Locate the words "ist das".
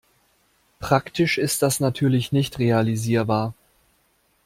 1.37-1.79